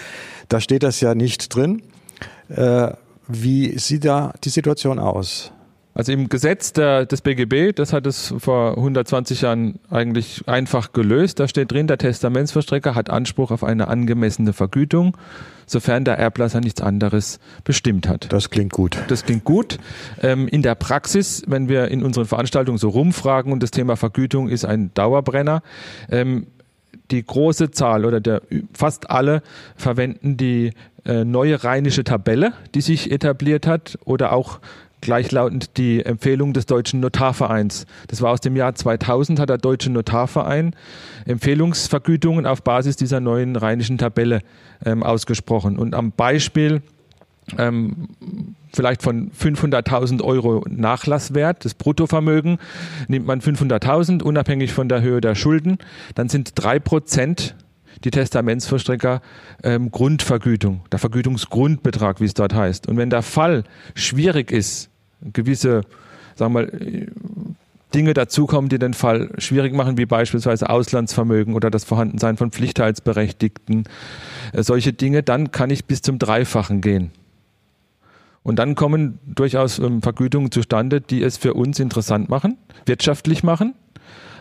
[0.48, 1.82] Da steht das ja nicht drin.
[2.48, 2.88] Äh,
[3.28, 5.52] wie sieht da die Situation aus?
[5.96, 11.40] Also im Gesetz der, des BGB, das hat es vor 120 Jahren eigentlich einfach gelöst.
[11.40, 15.16] Da steht drin, der Testamentsverstrecker hat Anspruch auf eine angemessene Vergütung,
[15.64, 18.30] sofern der Erblasser nichts anderes bestimmt hat.
[18.30, 18.98] Das klingt gut.
[19.08, 19.78] Das klingt gut.
[20.22, 24.50] Ähm, in der Praxis, wenn wir in unseren Veranstaltungen so rumfragen und das Thema Vergütung
[24.50, 25.62] ist ein Dauerbrenner,
[26.10, 26.46] ähm,
[27.10, 28.42] die große Zahl oder der,
[28.74, 29.42] fast alle
[29.76, 30.72] verwenden die
[31.06, 34.58] äh, neue rheinische Tabelle, die sich etabliert hat oder auch
[35.00, 37.86] gleichlautend die Empfehlung des Deutschen Notarvereins.
[38.08, 40.74] Das war aus dem Jahr 2000, hat der Deutsche Notarverein
[41.26, 44.40] Empfehlungsvergütungen auf Basis dieser neuen rheinischen Tabelle
[44.84, 45.78] ähm, ausgesprochen.
[45.78, 46.82] Und am Beispiel
[47.58, 48.08] ähm,
[48.72, 52.58] vielleicht von 500.000 Euro Nachlasswert, das Bruttovermögen,
[53.08, 55.78] nimmt man 500.000, unabhängig von der Höhe der Schulden,
[56.14, 57.54] dann sind drei Prozent
[58.04, 59.20] die Testamentsvollstrecker
[59.62, 62.88] ähm, Grundvergütung, der Vergütungsgrundbetrag, wie es dort heißt.
[62.88, 64.90] Und wenn der Fall schwierig ist,
[65.32, 65.82] gewisse,
[66.34, 67.06] sagen wir mal,
[67.94, 73.84] Dinge dazukommen, die den Fall schwierig machen, wie beispielsweise Auslandsvermögen oder das Vorhandensein von Pflichtteilsberechtigten,
[74.52, 77.10] äh, solche Dinge, dann kann ich bis zum Dreifachen gehen.
[78.42, 83.74] Und dann kommen durchaus ähm, Vergütungen zustande, die es für uns interessant machen, wirtschaftlich machen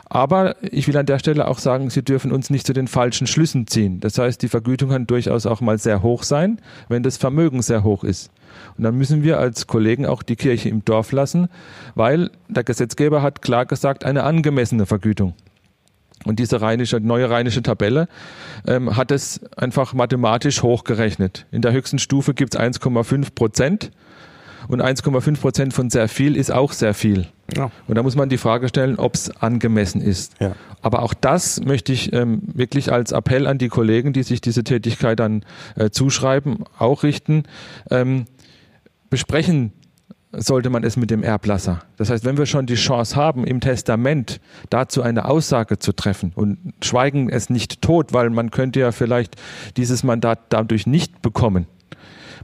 [0.07, 3.27] aber ich will an der Stelle auch sagen, Sie dürfen uns nicht zu den falschen
[3.27, 3.99] Schlüssen ziehen.
[3.99, 7.83] Das heißt, die Vergütung kann durchaus auch mal sehr hoch sein, wenn das Vermögen sehr
[7.83, 8.31] hoch ist.
[8.77, 11.49] Und dann müssen wir als Kollegen auch die Kirche im Dorf lassen,
[11.95, 15.33] weil der Gesetzgeber hat klar gesagt, eine angemessene Vergütung.
[16.23, 18.07] Und diese rheinische, neue rheinische Tabelle
[18.65, 21.45] ähm, hat es einfach mathematisch hochgerechnet.
[21.51, 23.91] In der höchsten Stufe gibt es 1,5 Prozent
[24.67, 27.27] und 1,5 Prozent von sehr viel ist auch sehr viel.
[27.55, 27.71] Ja.
[27.87, 30.33] Und da muss man die Frage stellen, ob es angemessen ist.
[30.39, 30.55] Ja.
[30.81, 34.63] Aber auch das möchte ich ähm, wirklich als Appell an die Kollegen, die sich diese
[34.63, 35.43] Tätigkeit dann
[35.75, 37.43] äh, zuschreiben, auch richten.
[37.91, 38.25] Ähm,
[39.09, 39.73] besprechen
[40.37, 41.81] sollte man es mit dem Erblasser.
[41.97, 46.33] Das heißt, wenn wir schon die Chance haben, im Testament dazu eine Aussage zu treffen
[46.35, 49.35] und schweigen es nicht tot, weil man könnte ja vielleicht
[49.77, 51.67] dieses Mandat dadurch nicht bekommen,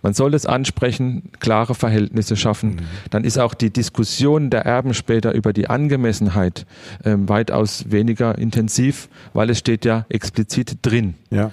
[0.01, 2.71] man soll es ansprechen, klare Verhältnisse schaffen.
[2.71, 2.79] Mhm.
[3.09, 6.65] Dann ist auch die Diskussion der Erben später über die Angemessenheit
[7.03, 11.15] äh, weitaus weniger intensiv, weil es steht ja explizit drin.
[11.29, 11.51] Ja.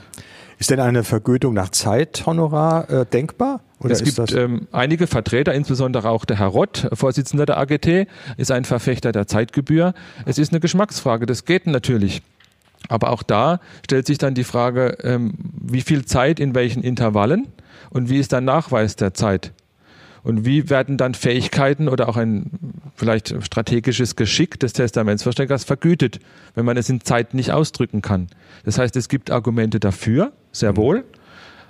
[0.58, 3.60] Ist denn eine Vergütung nach Zeithonorar äh, denkbar?
[3.80, 8.50] Oder es gibt ähm, einige Vertreter, insbesondere auch der Herr Rott, Vorsitzender der AGT, ist
[8.50, 9.94] ein Verfechter der Zeitgebühr.
[10.24, 12.22] Es ist eine Geschmacksfrage, das geht natürlich.
[12.88, 17.46] Aber auch da stellt sich dann die Frage, ähm, wie viel Zeit in welchen Intervallen
[17.90, 19.52] und wie ist der Nachweis der Zeit?
[20.22, 22.50] Und wie werden dann Fähigkeiten oder auch ein
[22.96, 26.18] vielleicht strategisches Geschick des Testamentsversteckers vergütet,
[26.54, 28.26] wenn man es in Zeit nicht ausdrücken kann?
[28.64, 31.04] Das heißt, es gibt Argumente dafür, sehr wohl,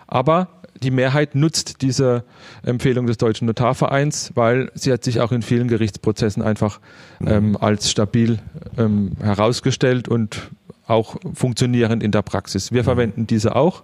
[0.07, 0.49] aber
[0.83, 2.25] die Mehrheit nutzt diese
[2.63, 6.81] Empfehlung des Deutschen Notarvereins, weil sie hat sich auch in vielen Gerichtsprozessen einfach
[7.25, 8.39] ähm, als stabil
[8.77, 10.51] ähm, herausgestellt und
[10.87, 12.73] auch funktionierend in der Praxis.
[12.73, 13.83] Wir verwenden diese auch.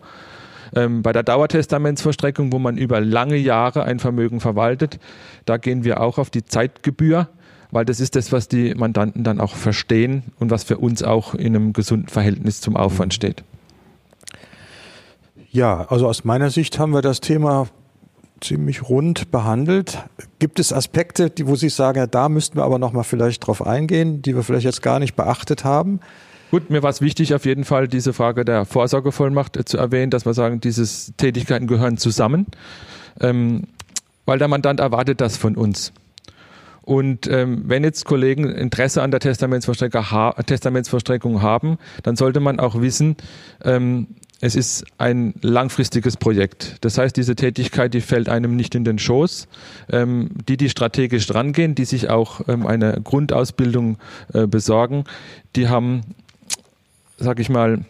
[0.75, 4.99] Ähm, bei der Dauertestamentsverstreckung, wo man über lange Jahre ein Vermögen verwaltet,
[5.45, 7.29] da gehen wir auch auf die Zeitgebühr,
[7.71, 11.35] weil das ist das, was die Mandanten dann auch verstehen und was für uns auch
[11.35, 13.45] in einem gesunden Verhältnis zum Aufwand steht.
[15.51, 17.69] Ja, also aus meiner Sicht haben wir das Thema
[18.41, 19.99] ziemlich rund behandelt.
[20.39, 23.47] Gibt es Aspekte, die, wo Sie sagen, ja, da müssten wir aber noch mal vielleicht
[23.47, 26.01] drauf eingehen, die wir vielleicht jetzt gar nicht beachtet haben?
[26.55, 30.13] Gut, mir war es wichtig, auf jeden Fall diese Frage der Vorsorgevollmacht äh, zu erwähnen,
[30.13, 30.87] dass wir sagen, diese
[31.17, 32.47] Tätigkeiten gehören zusammen,
[33.21, 33.65] ähm,
[34.25, 35.93] weil der Mandant erwartet das von uns.
[36.83, 43.17] Und ähm, wenn jetzt Kollegen Interesse an der Testamentsvollstreckung haben, dann sollte man auch wissen,
[43.65, 44.07] ähm,
[44.41, 46.77] es ist ein langfristiges Projekt.
[46.83, 49.49] Das heißt, diese Tätigkeit, die fällt einem nicht in den Schoß.
[49.91, 53.99] Ähm, die, die strategisch drangehen, die sich auch ähm, eine Grundausbildung
[54.33, 55.03] äh, besorgen,
[55.57, 56.03] die haben,
[57.17, 57.85] sag ich mal,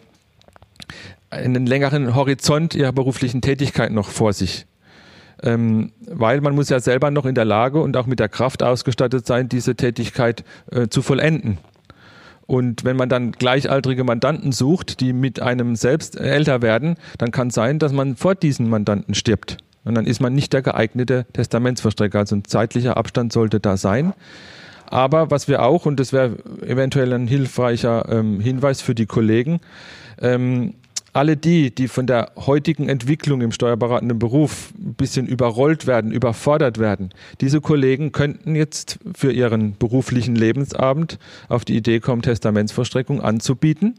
[1.29, 4.65] einen längeren Horizont ihrer beruflichen Tätigkeit noch vor sich.
[5.43, 8.63] Ähm, weil man muss ja selber noch in der Lage und auch mit der Kraft
[8.63, 11.57] ausgestattet sein, diese Tätigkeit äh, zu vollenden.
[12.47, 17.49] Und wenn man dann gleichaltrige Mandanten sucht, die mit einem selbst älter werden, dann kann
[17.49, 19.57] sein, dass man vor diesen Mandanten stirbt.
[19.83, 22.19] Und dann ist man nicht der geeignete Testamentsverstrecker.
[22.19, 24.13] Also ein zeitlicher Abstand sollte da sein.
[24.87, 29.59] Aber was wir auch, und das wäre eventuell ein hilfreicher ähm, Hinweis für die Kollegen,
[30.21, 30.75] ähm,
[31.15, 36.77] alle die, die von der heutigen Entwicklung im steuerberatenden Beruf ein bisschen überrollt werden, überfordert
[36.77, 41.17] werden, diese Kollegen könnten jetzt für ihren beruflichen Lebensabend
[41.47, 43.95] auf die Idee kommen, Testamentsvollstreckung anzubieten.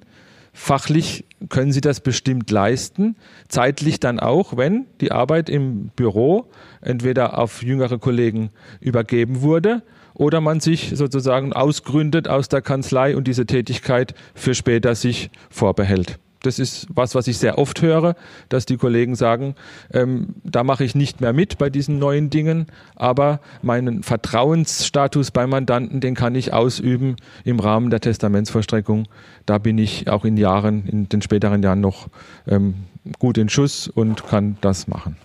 [0.53, 3.17] Fachlich können sie das bestimmt leisten,
[3.49, 6.47] zeitlich dann auch, wenn die Arbeit im Büro
[6.83, 9.83] entweder auf jüngere Kollegen übergeben wurde
[10.17, 16.19] oder man sich sozusagen ausgründet aus der Kanzlei und diese Tätigkeit für später sich vorbehält.
[16.43, 18.15] Das ist was, was ich sehr oft höre,
[18.49, 19.57] dass die Kollegen sagen,
[19.93, 25.51] ähm, da mache ich nicht mehr mit bei diesen neuen Dingen, aber meinen Vertrauensstatus beim
[25.51, 29.09] Mandanten, den kann ich ausüben im Rahmen der Testamentsvollstreckung.
[29.45, 32.09] Da bin ich auch in Jahren, in den späteren Jahren noch
[32.47, 32.75] ähm,
[33.19, 35.17] gut in Schuss und kann das machen.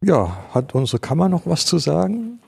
[0.00, 2.40] Ja, hat unsere Kammer noch was zu sagen?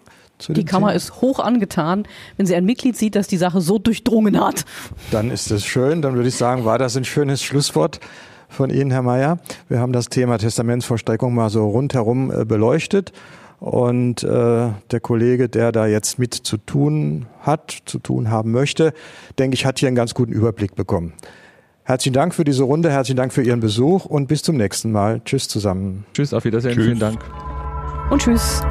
[0.48, 0.96] Die Kammer Thema?
[0.96, 4.64] ist hoch angetan, wenn sie ein Mitglied sieht, das die Sache so durchdrungen hat.
[5.10, 6.02] Dann ist es schön.
[6.02, 8.00] Dann würde ich sagen, war das ein schönes Schlusswort
[8.48, 9.38] von Ihnen, Herr Mayer.
[9.68, 13.12] Wir haben das Thema Testamentsvollstreckung mal so rundherum äh, beleuchtet.
[13.60, 18.92] Und äh, der Kollege, der da jetzt mit zu tun hat, zu tun haben möchte,
[19.38, 21.14] denke ich, hat hier einen ganz guten Überblick bekommen.
[21.84, 25.20] Herzlichen Dank für diese Runde, herzlichen Dank für Ihren Besuch und bis zum nächsten Mal.
[25.24, 26.04] Tschüss zusammen.
[26.14, 26.84] Tschüss, auf Wiedersehen, tschüss.
[26.84, 27.20] vielen Dank.
[28.10, 28.62] Und tschüss.